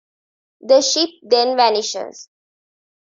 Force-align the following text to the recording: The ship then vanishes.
The 0.61 0.81
ship 0.81 1.11
then 1.21 1.55
vanishes. 1.55 2.27